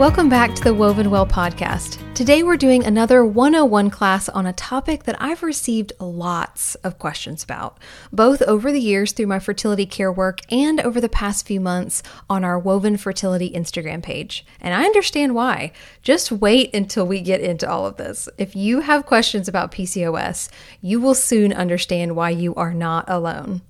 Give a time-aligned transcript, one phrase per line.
[0.00, 1.98] Welcome back to the Woven Well podcast.
[2.14, 7.44] Today we're doing another 101 class on a topic that I've received lots of questions
[7.44, 7.76] about,
[8.10, 12.02] both over the years through my fertility care work and over the past few months
[12.30, 14.46] on our Woven Fertility Instagram page.
[14.58, 15.70] And I understand why.
[16.00, 18.26] Just wait until we get into all of this.
[18.38, 20.48] If you have questions about PCOS,
[20.80, 23.60] you will soon understand why you are not alone.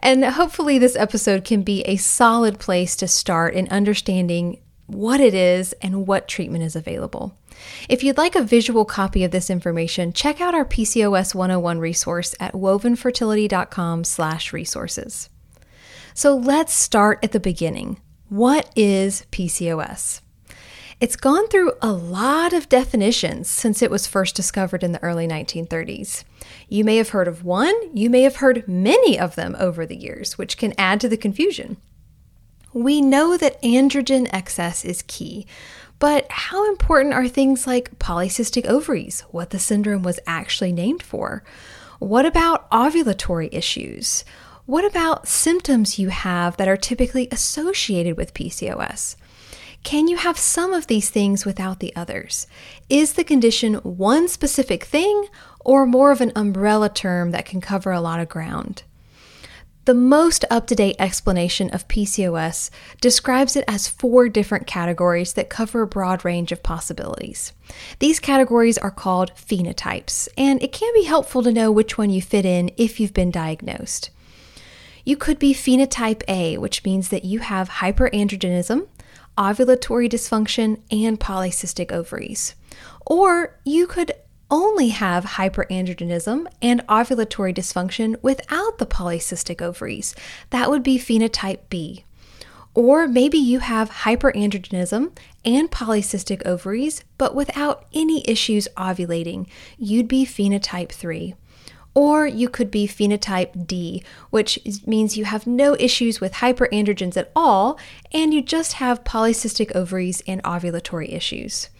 [0.00, 4.58] And hopefully, this episode can be a solid place to start in understanding
[4.88, 7.36] what it is, and what treatment is available.
[7.88, 12.34] If you'd like a visual copy of this information, check out our PCOS 101 resource
[12.40, 15.28] at wovenfertility.com/resources.
[16.14, 18.00] So let's start at the beginning.
[18.28, 20.22] What is PCOS?
[21.00, 25.28] It's gone through a lot of definitions since it was first discovered in the early
[25.28, 26.24] 1930s.
[26.68, 29.96] You may have heard of one, you may have heard many of them over the
[29.96, 31.76] years, which can add to the confusion.
[32.72, 35.46] We know that androgen excess is key,
[35.98, 41.42] but how important are things like polycystic ovaries, what the syndrome was actually named for?
[41.98, 44.24] What about ovulatory issues?
[44.66, 49.16] What about symptoms you have that are typically associated with PCOS?
[49.82, 52.46] Can you have some of these things without the others?
[52.90, 55.26] Is the condition one specific thing
[55.60, 58.82] or more of an umbrella term that can cover a lot of ground?
[59.88, 62.68] The most up to date explanation of PCOS
[63.00, 67.54] describes it as four different categories that cover a broad range of possibilities.
[67.98, 72.20] These categories are called phenotypes, and it can be helpful to know which one you
[72.20, 74.10] fit in if you've been diagnosed.
[75.06, 78.86] You could be phenotype A, which means that you have hyperandrogenism,
[79.38, 82.54] ovulatory dysfunction, and polycystic ovaries.
[83.06, 84.12] Or you could
[84.50, 90.14] only have hyperandrogenism and ovulatory dysfunction without the polycystic ovaries.
[90.50, 92.04] That would be phenotype B.
[92.74, 99.48] Or maybe you have hyperandrogenism and polycystic ovaries, but without any issues ovulating.
[99.78, 101.34] You'd be phenotype 3.
[101.94, 107.32] Or you could be phenotype D, which means you have no issues with hyperandrogens at
[107.34, 107.78] all,
[108.12, 111.70] and you just have polycystic ovaries and ovulatory issues.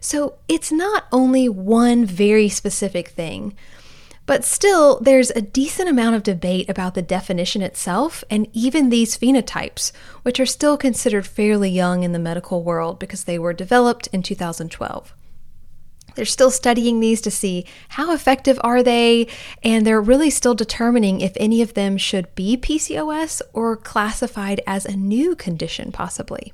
[0.00, 3.54] So it's not only one very specific thing.
[4.28, 9.16] But still, there's a decent amount of debate about the definition itself and even these
[9.16, 9.90] phenotypes,
[10.22, 14.22] which are still considered fairly young in the medical world because they were developed in
[14.22, 15.14] 2012.
[16.14, 19.28] They're still studying these to see how effective are they,
[19.62, 24.84] and they're really still determining if any of them should be PCOS or classified as
[24.84, 26.52] a new condition, possibly.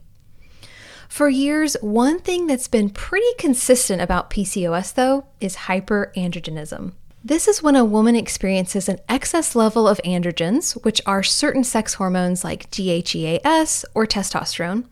[1.09, 6.93] For years, one thing that's been pretty consistent about PCOS, though, is hyperandrogenism.
[7.23, 11.95] This is when a woman experiences an excess level of androgens, which are certain sex
[11.95, 14.85] hormones like DHEAS or testosterone,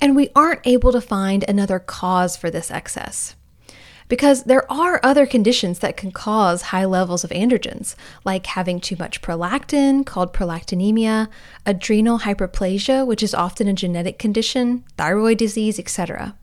[0.00, 3.36] and we aren't able to find another cause for this excess
[4.12, 7.94] because there are other conditions that can cause high levels of androgens,
[8.26, 11.28] like having too much prolactin, called prolactinemia,
[11.64, 16.36] adrenal hyperplasia, which is often a genetic condition, thyroid disease, etc.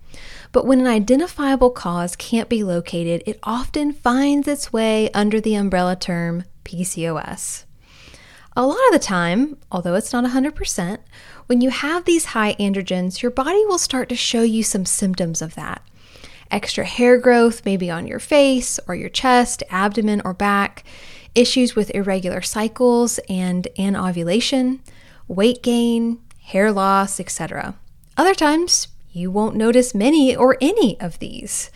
[0.51, 5.53] But when an identifiable cause can't be located, it often finds its way under the
[5.53, 7.65] umbrella term PCOS.
[8.57, 10.97] A lot of the time, although it's not 100%,
[11.45, 15.43] when you have these high androgens, your body will start to show you some symptoms
[15.43, 15.83] of that
[16.51, 20.83] extra hair growth, maybe on your face or your chest, abdomen, or back,
[21.35, 24.81] issues with irregular cycles and anovulation,
[25.27, 27.75] weight gain, hair loss, etc.
[28.17, 31.71] Other times, you won't notice many or any of these.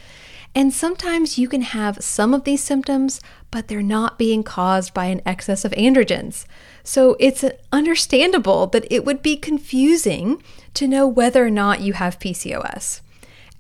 [0.55, 5.05] And sometimes you can have some of these symptoms, but they're not being caused by
[5.05, 6.45] an excess of androgens.
[6.83, 10.43] So it's understandable that it would be confusing
[10.75, 13.01] to know whether or not you have PCOS.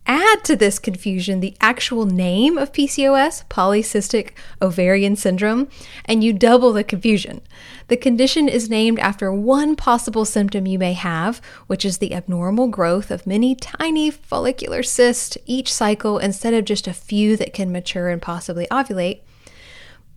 [0.05, 5.69] Add to this confusion the actual name of PCOS, polycystic ovarian syndrome,
[6.03, 7.41] and you double the confusion.
[7.87, 12.67] The condition is named after one possible symptom you may have, which is the abnormal
[12.67, 17.71] growth of many tiny follicular cysts each cycle instead of just a few that can
[17.71, 19.21] mature and possibly ovulate.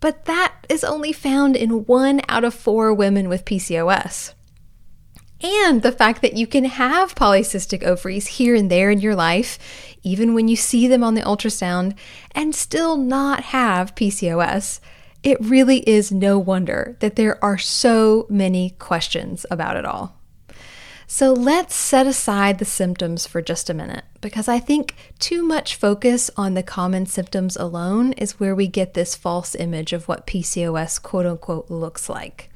[0.01, 4.33] But that is only found in one out of four women with PCOS
[5.41, 9.59] and the fact that you can have polycystic ovaries here and there in your life,
[10.03, 11.95] even when you see them on the ultrasound,
[12.31, 14.79] and still not have PCOS.
[15.23, 20.17] it really is no wonder that there are so many questions about it all.
[21.09, 25.75] So let's set aside the symptoms for just a minute because I think too much
[25.75, 30.27] focus on the common symptoms alone is where we get this false image of what
[30.27, 32.49] PCOS quote unquote looks like.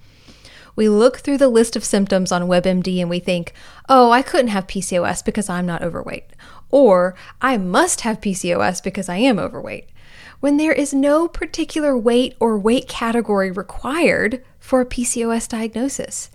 [0.75, 3.53] We look through the list of symptoms on WebMD and we think,
[3.89, 6.31] oh, I couldn't have PCOS because I'm not overweight.
[6.69, 9.89] Or I must have PCOS because I am overweight.
[10.39, 16.31] When there is no particular weight or weight category required for a PCOS diagnosis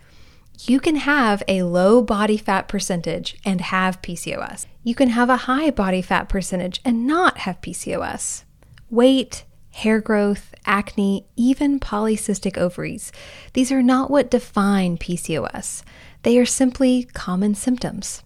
[0.64, 4.66] you can have a low body fat percentage and have PCOS.
[4.82, 8.44] You can have a high body fat percentage and not have PCOS.
[8.88, 9.44] Weight,
[9.76, 13.12] hair growth, acne, even polycystic ovaries.
[13.52, 15.82] These are not what define PCOS.
[16.22, 18.22] They are simply common symptoms.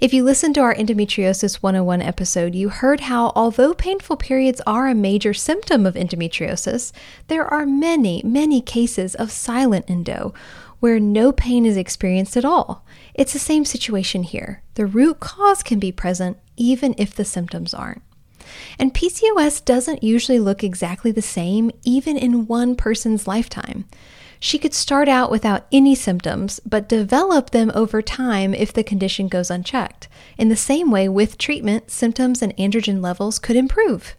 [0.00, 4.86] If you listened to our Endometriosis 101 episode, you heard how, although painful periods are
[4.86, 6.92] a major symptom of endometriosis,
[7.26, 10.32] there are many, many cases of silent endo
[10.78, 12.84] where no pain is experienced at all.
[13.14, 14.62] It's the same situation here.
[14.74, 18.02] The root cause can be present even if the symptoms aren't.
[18.78, 23.84] And PCOS doesn't usually look exactly the same even in one person's lifetime.
[24.40, 29.28] She could start out without any symptoms, but develop them over time if the condition
[29.28, 30.06] goes unchecked.
[30.36, 34.16] In the same way, with treatment, symptoms and androgen levels could improve.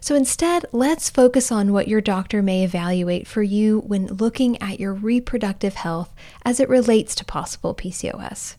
[0.00, 4.78] So instead, let's focus on what your doctor may evaluate for you when looking at
[4.78, 6.14] your reproductive health
[6.44, 8.56] as it relates to possible PCOS.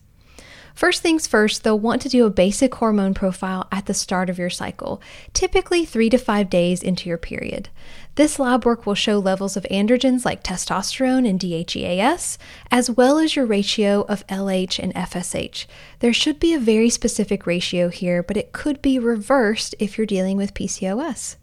[0.78, 4.38] First things first, they'll want to do a basic hormone profile at the start of
[4.38, 5.02] your cycle,
[5.32, 7.68] typically three to five days into your period.
[8.14, 12.38] This lab work will show levels of androgens like testosterone and DHEAS,
[12.70, 15.66] as well as your ratio of LH and FSH.
[15.98, 20.06] There should be a very specific ratio here, but it could be reversed if you're
[20.06, 21.34] dealing with PCOS.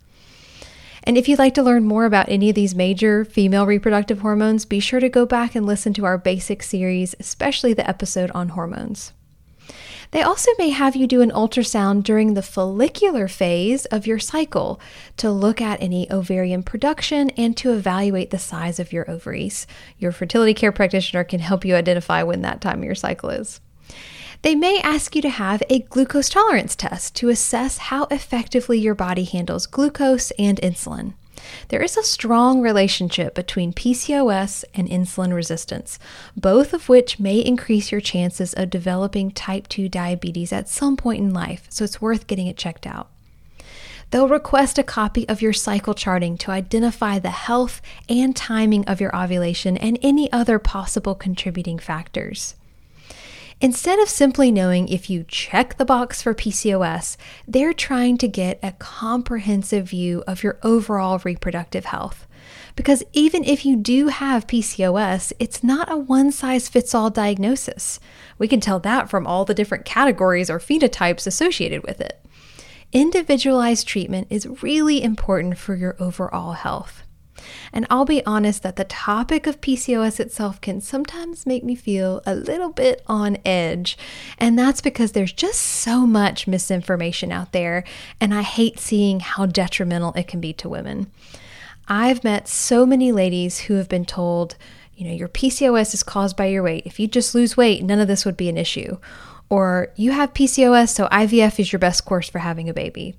[1.03, 4.63] And if you'd like to learn more about any of these major female reproductive hormones,
[4.63, 8.47] be sure to go back and listen to our basic series, especially the episode on
[8.47, 9.11] hormones.
[10.12, 14.80] They also may have you do an ultrasound during the follicular phase of your cycle
[15.18, 19.68] to look at any ovarian production and to evaluate the size of your ovaries.
[19.98, 23.62] Your fertility care practitioner can help you identify when that time of your cycle is.
[24.42, 28.94] They may ask you to have a glucose tolerance test to assess how effectively your
[28.94, 31.13] body handles glucose and insulin.
[31.69, 36.00] There is a strong relationship between PCOS and insulin resistance,
[36.36, 41.21] both of which may increase your chances of developing type 2 diabetes at some point
[41.21, 43.09] in life, so it's worth getting it checked out.
[44.12, 49.01] They'll request a copy of your cycle charting to identify the health and timing of
[49.01, 52.56] your ovulation and any other possible contributing factors.
[53.62, 57.16] Instead of simply knowing if you check the box for PCOS,
[57.48, 62.28] they're trying to get a comprehensive view of your overall reproductive health.
[62.75, 68.02] Because even if you do have PCOS, it's not a one size fits all diagnosis.
[68.38, 72.22] We can tell that from all the different categories or phenotypes associated with it.
[72.92, 77.05] Individualized treatment is really important for your overall health.
[77.73, 82.21] And I'll be honest that the topic of PCOS itself can sometimes make me feel
[82.25, 83.97] a little bit on edge.
[84.37, 87.83] And that's because there's just so much misinformation out there,
[88.19, 91.11] and I hate seeing how detrimental it can be to women.
[91.87, 94.56] I've met so many ladies who have been told,
[94.95, 96.85] you know, your PCOS is caused by your weight.
[96.85, 98.97] If you just lose weight, none of this would be an issue.
[99.49, 103.15] Or you have PCOS, so IVF is your best course for having a baby.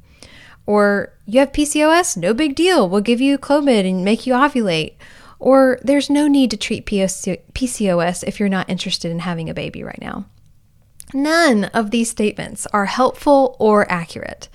[0.66, 2.88] Or you have PCOS, no big deal.
[2.88, 4.94] We'll give you Clomid and make you ovulate.
[5.38, 9.82] Or there's no need to treat PCOS if you're not interested in having a baby
[9.84, 10.26] right now.
[11.14, 14.48] None of these statements are helpful or accurate.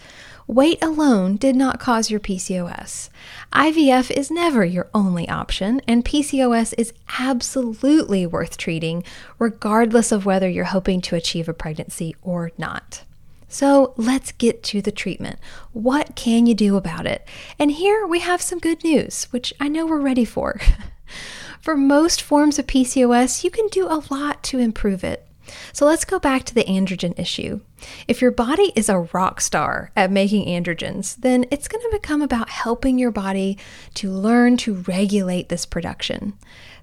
[0.48, 3.10] Weight alone did not cause your PCOS.
[3.54, 9.06] IVF is never your only option, and PCOS is absolutely worth treating,
[9.40, 13.04] regardless of whether you're hoping to achieve a pregnancy or not.
[13.52, 15.38] So let's get to the treatment.
[15.74, 17.28] What can you do about it?
[17.60, 20.62] And here we have some good news, which I know we're ready for.
[21.60, 25.28] for most forms of PCOS, you can do a lot to improve it.
[25.74, 27.60] So let's go back to the androgen issue.
[28.08, 32.22] If your body is a rock star at making androgens, then it's going to become
[32.22, 33.58] about helping your body
[33.96, 36.38] to learn to regulate this production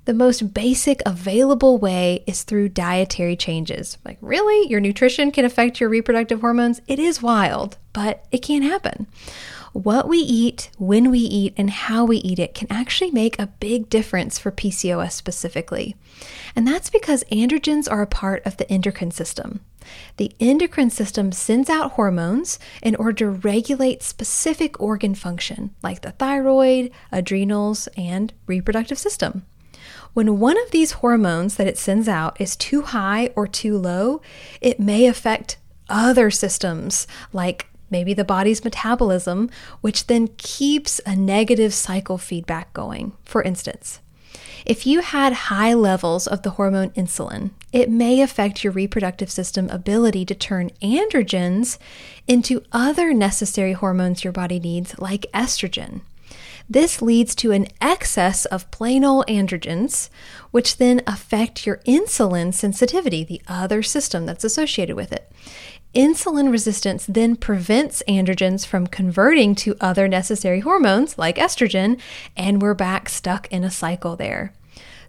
[0.09, 3.99] the most basic available way is through dietary changes.
[4.07, 4.67] Like, really?
[4.67, 6.81] Your nutrition can affect your reproductive hormones?
[6.87, 9.07] It is wild, but it can happen.
[9.75, 13.49] What we eat, when we eat, and how we eat it can actually make a
[13.61, 15.95] big difference for PCOS specifically.
[16.57, 19.61] And that's because androgens are a part of the endocrine system.
[20.17, 26.12] The endocrine system sends out hormones in order to regulate specific organ function, like the
[26.12, 29.45] thyroid, adrenals, and reproductive system.
[30.15, 34.21] When one of these hormones that it sends out is too high or too low,
[34.61, 39.50] it may affect other systems like maybe the body's metabolism,
[39.81, 43.12] which then keeps a negative cycle feedback going.
[43.25, 44.00] For instance,
[44.67, 49.71] if you had high levels of the hormone insulin, it may affect your reproductive system
[49.71, 51.79] ability to turn androgens
[52.27, 56.00] into other necessary hormones your body needs, like estrogen.
[56.70, 60.10] This leads to an excess of plain old androgens,
[60.50, 65.32] which then affect your insulin sensitivity, the other system that's associated with it.
[65.94, 71.98] Insulin resistance then prevents androgens from converting to other necessary hormones like estrogen,
[72.37, 74.52] and we're back stuck in a cycle there.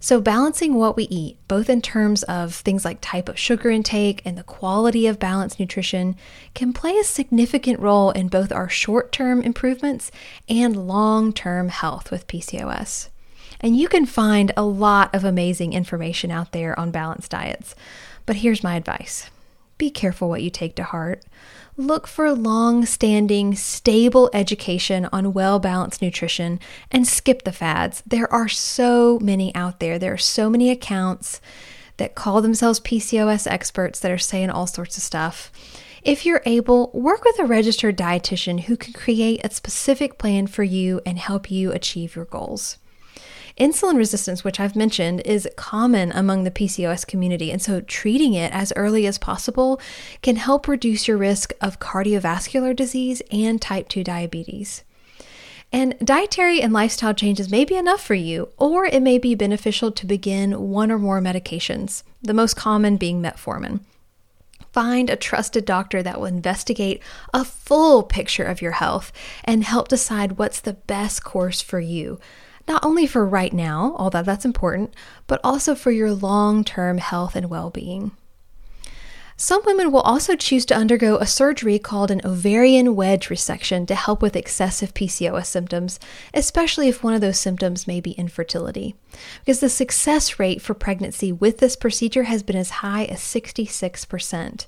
[0.01, 4.22] So, balancing what we eat, both in terms of things like type of sugar intake
[4.24, 6.15] and the quality of balanced nutrition,
[6.53, 10.10] can play a significant role in both our short term improvements
[10.48, 13.10] and long term health with PCOS.
[13.60, 17.75] And you can find a lot of amazing information out there on balanced diets.
[18.25, 19.29] But here's my advice
[19.79, 21.25] be careful what you take to heart.
[21.75, 26.59] Look for long standing, stable education on well balanced nutrition
[26.91, 28.03] and skip the fads.
[28.05, 29.98] There are so many out there.
[29.98, 31.41] There are so many accounts
[31.98, 35.51] that call themselves PCOS experts that are saying all sorts of stuff.
[36.03, 40.63] If you're able, work with a registered dietitian who can create a specific plan for
[40.63, 42.77] you and help you achieve your goals.
[43.59, 48.53] Insulin resistance, which I've mentioned, is common among the PCOS community, and so treating it
[48.53, 49.81] as early as possible
[50.21, 54.85] can help reduce your risk of cardiovascular disease and type 2 diabetes.
[55.73, 59.91] And dietary and lifestyle changes may be enough for you, or it may be beneficial
[59.91, 63.81] to begin one or more medications, the most common being metformin.
[64.71, 67.01] Find a trusted doctor that will investigate
[67.33, 69.11] a full picture of your health
[69.43, 72.19] and help decide what's the best course for you
[72.69, 74.93] not only for right now, although that's important,
[75.27, 78.11] but also for your long term health and well being.
[79.41, 83.95] Some women will also choose to undergo a surgery called an ovarian wedge resection to
[83.95, 85.97] help with excessive PCOS symptoms,
[86.33, 88.95] especially if one of those symptoms may be infertility.
[89.39, 94.65] Because the success rate for pregnancy with this procedure has been as high as 66%.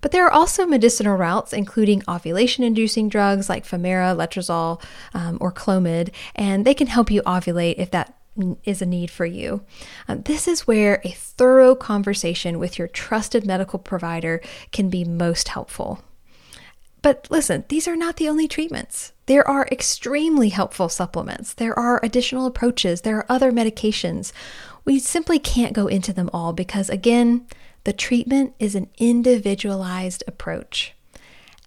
[0.00, 4.82] But there are also medicinal routes, including ovulation inducing drugs like Femara, Letrozole,
[5.14, 8.16] um, or Clomid, and they can help you ovulate if that
[8.64, 9.62] is a need for you.
[10.08, 14.40] Um, this is where a thorough conversation with your trusted medical provider
[14.72, 16.02] can be most helpful.
[17.02, 19.12] But listen, these are not the only treatments.
[19.26, 21.54] There are extremely helpful supplements.
[21.54, 23.00] There are additional approaches.
[23.00, 24.32] There are other medications.
[24.84, 27.46] We simply can't go into them all because, again,
[27.84, 30.94] the treatment is an individualized approach.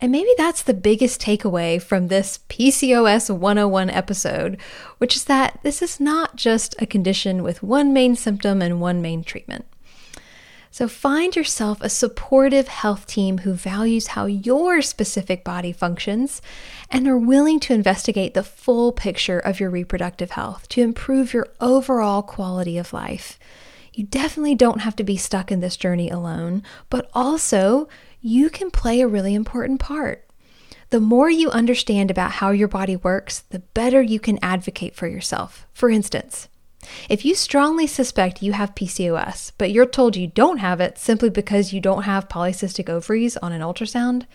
[0.01, 4.57] And maybe that's the biggest takeaway from this PCOS 101 episode,
[4.97, 9.01] which is that this is not just a condition with one main symptom and one
[9.01, 9.65] main treatment.
[10.71, 16.41] So find yourself a supportive health team who values how your specific body functions
[16.89, 21.47] and are willing to investigate the full picture of your reproductive health to improve your
[21.61, 23.37] overall quality of life.
[23.93, 27.87] You definitely don't have to be stuck in this journey alone, but also
[28.21, 30.27] you can play a really important part.
[30.89, 35.07] The more you understand about how your body works, the better you can advocate for
[35.07, 35.67] yourself.
[35.73, 36.49] For instance,
[37.07, 41.29] if you strongly suspect you have PCOS, but you're told you don't have it simply
[41.29, 44.25] because you don't have polycystic ovaries on an ultrasound,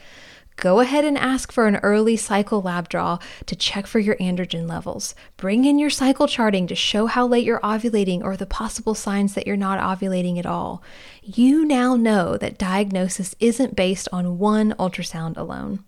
[0.58, 4.68] go ahead and ask for an early cycle lab draw to check for your androgen
[4.68, 5.14] levels.
[5.36, 9.34] Bring in your cycle charting to show how late you're ovulating or the possible signs
[9.34, 10.82] that you're not ovulating at all.
[11.22, 15.84] You now know that diagnosis isn't based on one ultrasound alone.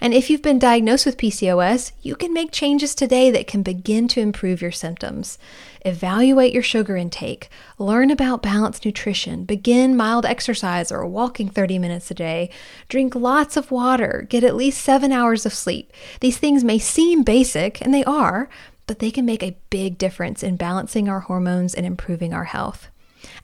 [0.00, 4.08] And if you've been diagnosed with PCOS, you can make changes today that can begin
[4.08, 5.38] to improve your symptoms.
[5.84, 7.48] Evaluate your sugar intake,
[7.78, 12.50] learn about balanced nutrition, begin mild exercise or walking 30 minutes a day,
[12.88, 15.92] drink lots of water, get at least seven hours of sleep.
[16.20, 18.48] These things may seem basic, and they are,
[18.86, 22.88] but they can make a big difference in balancing our hormones and improving our health.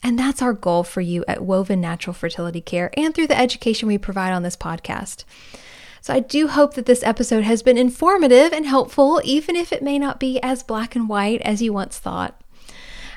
[0.02, 3.88] And that's our goal for you at Woven Natural Fertility Care and through the education
[3.88, 5.24] we provide on this podcast.
[6.04, 9.82] So I do hope that this episode has been informative and helpful, even if it
[9.82, 12.38] may not be as black and white as you once thought.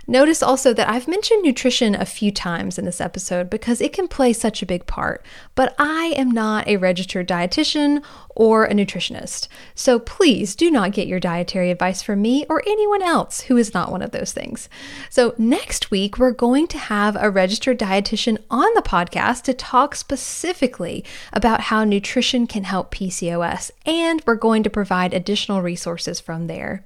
[0.10, 4.08] Notice also that I've mentioned nutrition a few times in this episode because it can
[4.08, 9.50] play such a big part, but I am not a registered dietitian or a nutritionist.
[9.76, 13.74] So please do not get your dietary advice from me or anyone else who is
[13.74, 14.70] not one of those things.
[15.10, 19.94] So next week, we're going to have a registered dietitian on the podcast to talk
[19.94, 26.48] specifically about how nutrition can help PCOS, and we're going to provide additional resources from
[26.48, 26.86] there.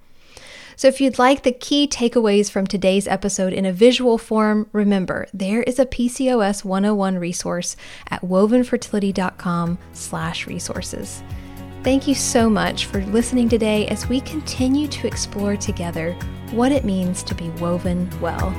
[0.82, 5.28] So, if you'd like the key takeaways from today's episode in a visual form, remember
[5.32, 7.76] there is a PCOS 101 resource
[8.10, 11.24] at wovenfertility.com/resources.
[11.84, 16.14] Thank you so much for listening today as we continue to explore together
[16.50, 18.52] what it means to be woven well.